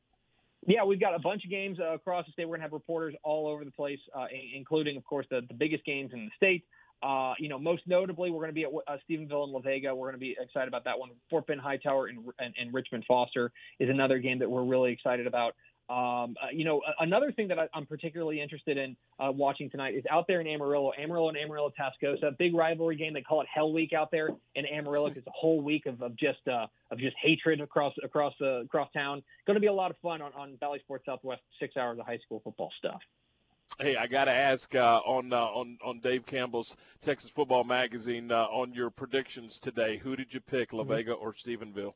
Yeah, 0.68 0.84
we've 0.84 1.00
got 1.00 1.16
a 1.16 1.20
bunch 1.20 1.46
of 1.46 1.50
games 1.50 1.80
uh, 1.80 1.94
across 1.94 2.26
the 2.26 2.34
state. 2.34 2.44
We're 2.44 2.58
going 2.58 2.60
to 2.60 2.64
have 2.64 2.74
reporters 2.74 3.16
all 3.24 3.48
over 3.48 3.64
the 3.64 3.72
place, 3.72 4.00
uh, 4.14 4.26
including, 4.54 4.98
of 4.98 5.06
course, 5.06 5.26
the, 5.32 5.40
the 5.48 5.54
biggest 5.54 5.86
games 5.86 6.12
in 6.12 6.26
the 6.26 6.32
state. 6.36 6.66
Uh, 7.02 7.34
you 7.40 7.48
know, 7.48 7.58
most 7.58 7.84
notably, 7.88 8.30
we're 8.30 8.42
going 8.42 8.50
to 8.50 8.54
be 8.54 8.66
at 8.66 8.72
uh, 8.88 8.98
Stephenville 9.10 9.46
and 9.46 9.54
La 9.54 9.60
Vega. 9.60 9.96
We're 9.96 10.08
going 10.08 10.16
to 10.16 10.20
be 10.20 10.36
excited 10.38 10.68
about 10.68 10.84
that 10.84 11.00
one. 11.00 11.12
Fort 11.30 11.48
Bend 11.48 11.62
Hightower 11.62 12.08
and, 12.08 12.20
and, 12.40 12.54
and 12.60 12.74
Richmond 12.74 13.06
Foster 13.08 13.54
is 13.80 13.90
another 13.90 14.20
game 14.20 14.40
that 14.40 14.52
we're 14.52 14.66
really 14.66 14.92
excited 14.92 15.28
about. 15.28 15.56
Um, 15.88 16.36
uh, 16.42 16.48
you 16.52 16.66
know, 16.66 16.82
another 17.00 17.32
thing 17.32 17.48
that 17.50 17.60
I, 17.60 17.68
am 17.76 17.86
particularly 17.86 18.42
interested 18.42 18.78
in 18.78 18.96
uh, 19.20 19.32
watching 19.32 19.70
tonight 19.70 19.94
is 19.94 20.04
out 20.10 20.26
there 20.28 20.42
in 20.42 20.48
Amarillo, 20.48 20.92
Amarillo 21.00 21.30
and 21.30 21.38
Amarillo 21.38 21.72
Tascosa, 21.80 22.36
big 22.38 22.56
rivalry 22.56 22.96
game. 22.96 23.14
They 23.14 23.22
call 23.22 23.42
it 23.42 23.48
Hell 23.54 23.72
Week 23.72 23.94
out 23.94 24.10
there 24.10 24.30
in 24.56 24.66
Amarillo. 24.66 25.08
It's 25.08 25.28
a 25.28 25.32
whole 25.32 25.62
week 25.62 25.86
of, 25.86 26.02
of 26.02 26.16
just 26.16 26.48
uh, 26.48 26.66
of 26.90 26.98
just 26.98 27.16
hatred 27.22 27.62
across 27.62 27.94
across 28.04 28.34
the 28.40 28.62
across 28.66 28.92
town. 28.94 29.22
Going 29.46 29.56
to 29.56 29.62
be 29.62 29.68
a 29.68 29.74
lot 29.74 29.92
of 29.92 29.98
fun 29.98 30.24
on, 30.24 30.32
on 30.34 30.56
Bally 30.56 30.80
Sports 30.80 31.06
Southwest. 31.06 31.42
Six 31.60 31.78
hours 31.78 32.00
of 32.00 32.06
high 32.08 32.20
school 32.26 32.42
football 32.44 32.72
stuff. 32.80 33.02
Hey, 33.80 33.96
I 33.96 34.08
got 34.08 34.26
to 34.26 34.32
ask 34.32 34.74
uh, 34.74 35.02
on 35.06 35.34
uh, 35.34 35.38
on 35.38 35.78
on 35.84 36.00
Dave 36.00 36.26
Campbell's 36.26 36.76
Texas 37.02 37.30
Football 37.30 37.64
Magazine 37.64 38.32
uh, 38.32 38.46
on 38.46 38.74
your 38.74 38.90
predictions 38.90 39.60
today. 39.60 39.98
Who 39.98 40.16
did 40.16 40.34
you 40.34 40.40
pick, 40.40 40.74
La 40.74 40.84
Vega 40.84 41.12
mm-hmm. 41.12 41.24
or 41.24 41.34
Stephenville? 41.34 41.94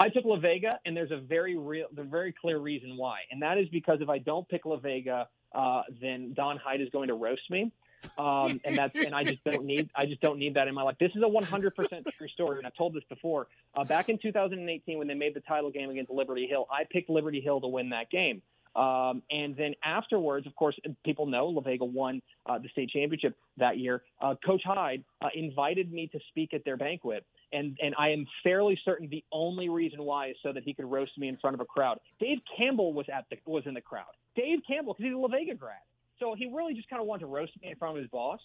I 0.00 0.08
took 0.08 0.24
La 0.24 0.36
Vega, 0.36 0.78
and 0.86 0.96
there's 0.96 1.10
a 1.10 1.16
very 1.16 1.56
real, 1.56 1.86
the 1.92 2.04
very 2.04 2.32
clear 2.32 2.58
reason 2.58 2.96
why, 2.96 3.20
and 3.30 3.42
that 3.42 3.58
is 3.58 3.68
because 3.70 4.00
if 4.00 4.08
I 4.08 4.18
don't 4.18 4.48
pick 4.48 4.64
La 4.64 4.76
Vega, 4.76 5.28
uh, 5.52 5.82
then 6.00 6.34
Don 6.34 6.56
Hyde 6.56 6.80
is 6.80 6.88
going 6.90 7.08
to 7.08 7.14
roast 7.14 7.50
me, 7.50 7.72
um, 8.16 8.60
and 8.64 8.76
that's 8.76 8.96
and 8.96 9.14
I 9.14 9.24
just 9.24 9.42
don't 9.44 9.64
need 9.64 9.90
I 9.96 10.06
just 10.06 10.20
don't 10.20 10.38
need 10.38 10.54
that 10.54 10.68
in 10.68 10.74
my 10.74 10.82
life. 10.82 10.96
This 11.00 11.10
is 11.16 11.22
a 11.22 11.26
100% 11.26 12.12
true 12.16 12.28
story, 12.28 12.58
and 12.58 12.66
I've 12.66 12.76
told 12.76 12.94
this 12.94 13.02
before. 13.08 13.48
Uh, 13.74 13.84
back 13.84 14.08
in 14.08 14.18
2018, 14.18 14.98
when 14.98 15.08
they 15.08 15.14
made 15.14 15.34
the 15.34 15.40
title 15.40 15.70
game 15.70 15.90
against 15.90 16.10
Liberty 16.10 16.46
Hill, 16.46 16.66
I 16.70 16.84
picked 16.88 17.10
Liberty 17.10 17.40
Hill 17.40 17.60
to 17.60 17.68
win 17.68 17.90
that 17.90 18.10
game. 18.10 18.42
Um, 18.78 19.22
and 19.28 19.56
then 19.56 19.74
afterwards, 19.82 20.46
of 20.46 20.54
course, 20.54 20.78
people 21.04 21.26
know 21.26 21.48
La 21.48 21.60
Vega 21.60 21.84
won 21.84 22.22
uh, 22.46 22.58
the 22.58 22.68
state 22.68 22.90
championship 22.90 23.36
that 23.56 23.76
year. 23.76 24.02
Uh, 24.20 24.36
Coach 24.46 24.62
Hyde 24.64 25.02
uh, 25.20 25.28
invited 25.34 25.92
me 25.92 26.06
to 26.12 26.20
speak 26.28 26.54
at 26.54 26.64
their 26.64 26.76
banquet, 26.76 27.26
and 27.52 27.76
and 27.82 27.92
I 27.98 28.10
am 28.10 28.24
fairly 28.44 28.78
certain 28.84 29.08
the 29.08 29.24
only 29.32 29.68
reason 29.68 30.04
why 30.04 30.28
is 30.28 30.36
so 30.44 30.52
that 30.52 30.62
he 30.62 30.74
could 30.74 30.84
roast 30.84 31.18
me 31.18 31.26
in 31.26 31.36
front 31.38 31.54
of 31.54 31.60
a 31.60 31.64
crowd. 31.64 31.98
Dave 32.20 32.38
Campbell 32.56 32.92
was 32.92 33.06
at 33.12 33.24
the 33.30 33.38
was 33.46 33.64
in 33.66 33.74
the 33.74 33.80
crowd. 33.80 34.14
Dave 34.36 34.60
Campbell, 34.64 34.94
because 34.94 35.06
he's 35.06 35.14
a 35.14 35.18
La 35.18 35.26
Vega 35.26 35.54
grad, 35.54 35.78
so 36.20 36.36
he 36.38 36.46
really 36.46 36.74
just 36.74 36.88
kind 36.88 37.02
of 37.02 37.08
wanted 37.08 37.22
to 37.22 37.26
roast 37.26 37.52
me 37.60 37.70
in 37.70 37.76
front 37.76 37.96
of 37.96 38.02
his 38.02 38.10
boss 38.10 38.38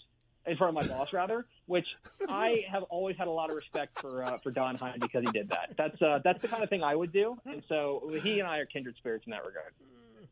in 0.45 0.57
front 0.57 0.75
of 0.75 0.83
my 0.83 0.95
boss 0.95 1.13
rather, 1.13 1.45
which 1.67 1.85
I 2.27 2.63
have 2.69 2.83
always 2.83 3.15
had 3.17 3.27
a 3.27 3.31
lot 3.31 3.49
of 3.49 3.55
respect 3.55 4.01
for 4.01 4.23
uh, 4.23 4.37
for 4.41 4.51
Don 4.51 4.75
Hyde 4.75 4.99
because 4.99 5.21
he 5.21 5.31
did 5.31 5.49
that. 5.49 5.75
That's 5.77 6.01
uh, 6.01 6.19
that's 6.23 6.41
the 6.41 6.47
kind 6.47 6.63
of 6.63 6.69
thing 6.69 6.83
I 6.83 6.95
would 6.95 7.13
do, 7.13 7.37
and 7.45 7.61
so 7.69 8.11
he 8.23 8.39
and 8.39 8.47
I 8.47 8.57
are 8.57 8.65
kindred 8.65 8.95
spirits 8.97 9.25
in 9.25 9.31
that 9.31 9.45
regard. 9.45 9.73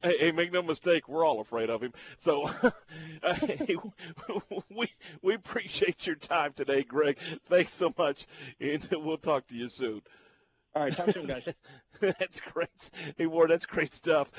Hey, 0.03 0.17
hey, 0.17 0.31
make 0.31 0.51
no 0.51 0.63
mistake, 0.63 1.07
we're 1.07 1.25
all 1.25 1.39
afraid 1.41 1.69
of 1.69 1.81
him. 1.81 1.93
So 2.17 2.49
uh, 3.23 3.33
hey, 3.35 3.77
we 4.75 4.89
we 5.21 5.35
appreciate 5.35 6.07
your 6.07 6.15
time 6.15 6.53
today, 6.53 6.81
Greg. 6.83 7.19
Thanks 7.47 7.73
so 7.73 7.93
much, 7.97 8.25
and 8.59 8.85
we'll 8.91 9.17
talk 9.17 9.47
to 9.47 9.55
you 9.55 9.69
soon. 9.69 10.01
All 10.73 10.83
right, 10.83 10.95
talk 10.95 11.09
soon, 11.09 11.27
guys. 11.27 11.47
that's 11.99 12.41
great. 12.41 12.89
Hey, 13.17 13.27
Ward, 13.27 13.51
that's 13.51 13.65
great 13.65 13.93
stuff. 13.93 14.31